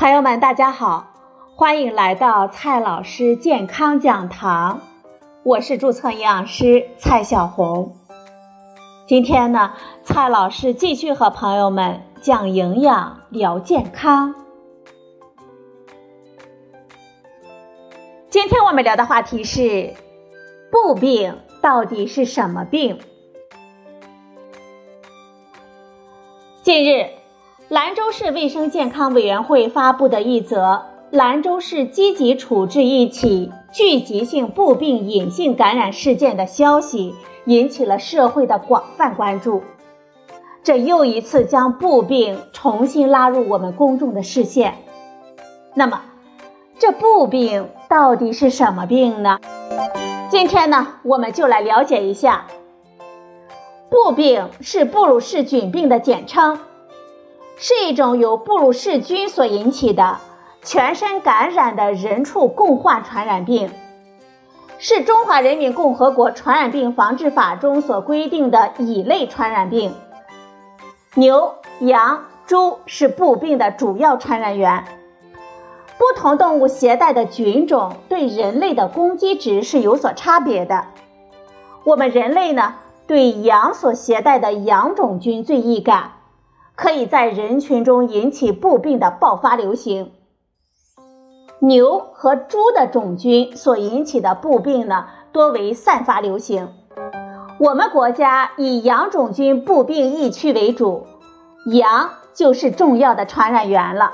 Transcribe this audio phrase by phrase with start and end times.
[0.00, 1.10] 朋友们，大家好，
[1.56, 4.80] 欢迎来到蔡老师健康讲堂，
[5.42, 7.98] 我是注册营养师蔡小红。
[9.06, 14.34] 今天呢，蔡老师继续和朋友们讲营养、聊健康。
[18.30, 19.92] 今天我们聊的话题是：
[20.72, 22.98] 步病到底是什么病？
[26.62, 27.19] 近日。
[27.70, 39.62] 兰州市卫生健康委员会发布的一则兰州市积极处置一起聚集性布病隐性感染事件的消息，引起了社会的广泛关注。
[40.64, 44.74] 这又一次将布病重新拉入我们公众的视线。
[45.74, 46.02] 那么，
[46.80, 49.38] 这布病到底是什么病呢？
[50.28, 52.46] 今天呢，我们就来了解一下。
[53.88, 56.58] 布病是布鲁氏菌病的简称。
[57.62, 60.16] 是一种由布鲁氏菌所引起的
[60.62, 63.70] 全身感染的人畜共患传染病，
[64.78, 69.92] 是中华人民共和国传染病防治法中所规定的乙类传染病。
[71.14, 74.84] 牛、羊、猪是布病的主要传染源。
[75.98, 80.86] 不同动物携带的菌种对人类的攻击值是有所差别的。
[81.84, 86.12] 我们人类呢，对羊所携带的羊种菌最易感。
[86.74, 90.12] 可以在人群中引起布病的爆发流行。
[91.60, 96.72] 牛和猪的种菌所引起的布病呢，多为散发流行。
[97.58, 101.06] 我们国家以羊种菌布病疫区为主，
[101.66, 104.12] 羊就是重要的传染源了。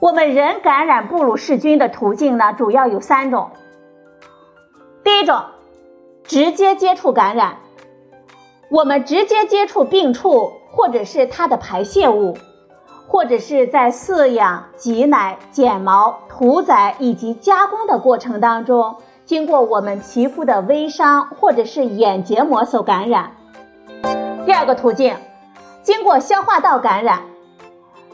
[0.00, 3.50] 我们人感染布鲁氏菌的途径呢，主要有三种。
[5.04, 5.42] 第一种，
[6.24, 7.58] 直接接触感染。
[8.68, 12.36] 我们直接接触病畜，或者是它的排泄物，
[13.06, 23.36] 或者是在饲养、挤奶、剪毛、屠宰以及加工的过程当中，经过我们皮肤的微伤或者是眼结膜所感染。
[24.44, 25.14] 第二个途径，
[25.82, 27.22] 经过消化道感染，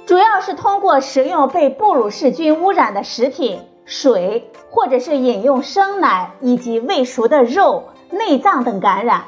[0.05, 9.25] 主要是通过食用被布鲁氏菌污染的食品、水，或者是饮用生奶以及未熟的肉、内脏等感染。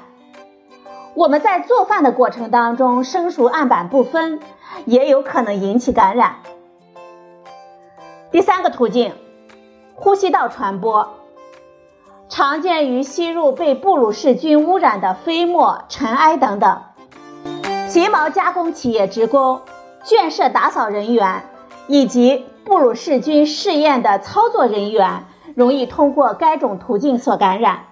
[1.15, 4.41] 我们在做饭的过程当中，生熟案板不分，
[4.85, 6.37] 也有可能引起感染。
[8.33, 9.13] 第三个途径，
[9.95, 11.09] 呼吸道传播，
[12.29, 16.83] 常见于吸入被布鲁氏菌污染的飞沫、尘埃等等。
[17.93, 19.61] 皮毛加工企业职工、
[20.05, 21.45] 圈舍打扫人员
[21.87, 27.85] 以及布鲁氏菌试验的操作人员，容易通过该种途径所感染。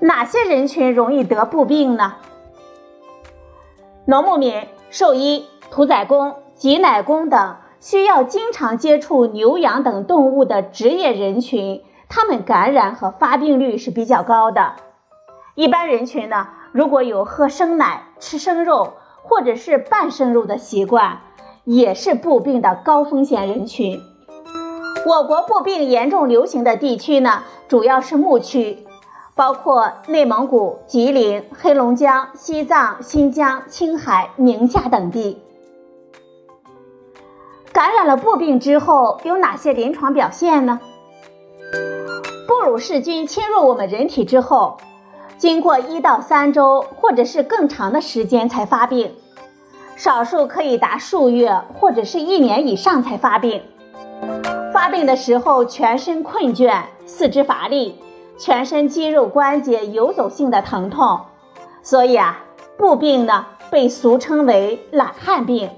[0.00, 2.14] 哪些人群容易得布病呢？
[4.04, 14.74] 农牧民、兽医、屠宰工、挤奶工等需要经常接触牛羊等动物的职业人群，他们感染和发病率是比较高的。
[15.56, 21.20] 一般人群呢，如果有喝生奶、吃生肉或者是半生肉的习惯，
[21.64, 24.00] 也是布病的高风险人群。
[25.04, 28.84] 我国布病严重流行的地区呢，主要是牧区。
[29.38, 35.40] 包括内蒙古、吉林、黑龙江、西藏、新疆、青海、宁夏等地。
[37.70, 40.80] 感染了布病之后有哪些临床表现呢？
[42.48, 44.78] 布鲁氏菌侵入我们人体之后，
[45.36, 49.14] 经过一到三周或者是更长的时间才发病，
[49.94, 53.62] 少数可以达数月或者是一年以上才发病。
[54.72, 58.00] 发病的时候全身困倦，四肢乏力。
[58.38, 61.22] 全身肌肉关节游走性的疼痛，
[61.82, 62.44] 所以啊，
[62.76, 65.70] 步病呢被俗称为懒汉病。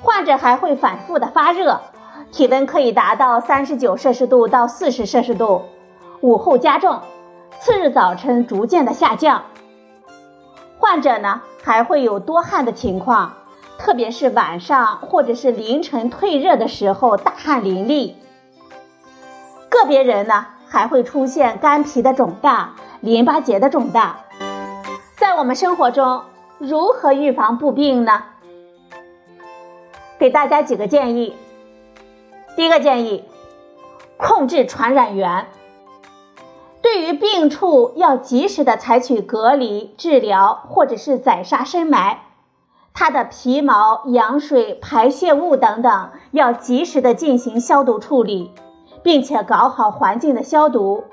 [0.00, 1.80] 患者还会反复的发热，
[2.32, 5.62] 体温可以达到三十九摄氏度到四十摄氏度，
[6.22, 7.00] 午后加重，
[7.60, 9.42] 次日早晨逐渐的下降。
[10.78, 13.34] 患者呢还会有多汗的情况，
[13.76, 18.14] 特别是晚上或者是凌晨退热的时候大汗淋漓。
[19.68, 20.46] 个别人呢。
[20.72, 24.20] 还会出现肝脾的肿大、淋巴结的肿大。
[25.18, 26.22] 在我们生活中，
[26.56, 28.22] 如何预防布病呢？
[30.18, 31.36] 给大家几个建议。
[32.56, 33.24] 第一个建议，
[34.16, 35.44] 控制传染源。
[36.80, 42.20] 对于病处，要及时的采取隔离、治疗或者是宰杀深埋。
[42.94, 48.52] 它的皮毛、羊水、排泄物等等，要及时的进行消毒处理。
[49.02, 51.04] 并且搞好环境的消毒，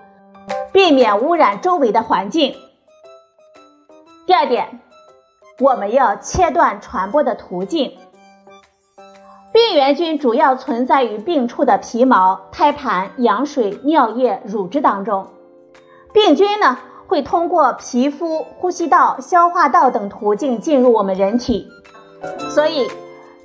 [0.72, 2.56] 避免污染周围的环境。
[4.26, 4.80] 第二点，
[5.60, 7.98] 我们要切断传播的途径。
[9.52, 15.28] 病原菌主要存在于病处的皮毛、胎盘、羊水、尿液、乳汁当中。
[16.14, 16.78] 病菌呢
[17.08, 21.68] 会通过皮肤、呼吸道、消化道等途径进入我们人体，
[22.50, 22.88] 所以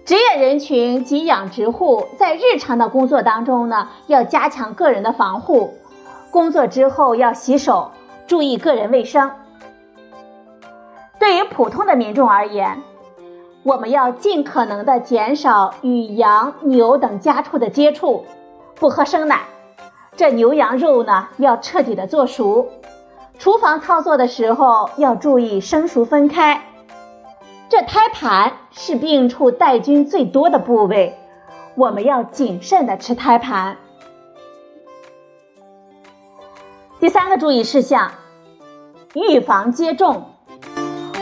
[0.04, 5.78] 职业人群及养殖户在日常的工作当中呢，要加强个人的防护，
[6.30, 7.90] 工作之后要洗手，
[8.26, 9.30] 注意个人卫生。
[11.18, 12.82] 对于普通的民众而言，
[13.62, 18.26] 我们要尽可能的减少与羊、牛等家畜的接触，
[18.74, 19.40] 不喝生奶。
[20.16, 22.68] 这牛羊肉呢，要彻底的做熟。
[23.38, 26.62] 厨房操作的时候要注意生熟分开。
[27.70, 31.16] 这胎盘是病处带菌最多的部位，
[31.76, 33.76] 我们要谨慎的吃胎盘。
[36.98, 38.12] 第三个注意事项，
[39.14, 40.24] 预防接种。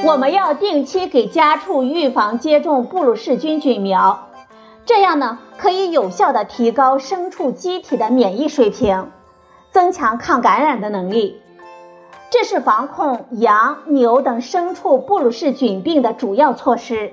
[0.05, 4.29] 我们要定期给家畜预防接种布鲁氏菌菌苗，
[4.85, 9.11] 这样呢可以有效的提高牲畜机体的免疫水平，
[9.71, 11.41] 增强抗感染的能力。
[12.31, 17.13] 这是防控羊、牛等牲畜布鲁氏菌病的主要措施。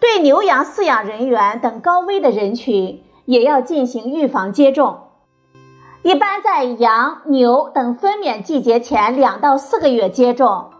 [0.00, 5.08] 对牛羊饲养人员等高危的人群，也要进行预防接种。
[6.02, 10.70] 一般在羊、牛等分娩季节前两到四个月接种。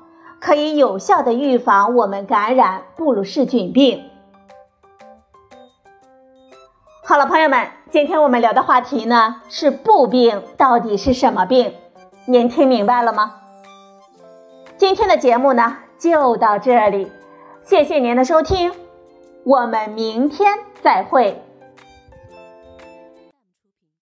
[0.41, 4.03] 可以有效的预防我们感染布鲁氏菌病。
[7.05, 11.75] 好了，朋友们，今天我们聊的话题呢是布病到底是什么病？
[12.25, 13.35] 您听明白了吗？
[14.79, 17.13] 今天的节目呢就到这里，
[17.63, 18.73] 谢谢您的收听，
[19.45, 21.43] 我们明天再会。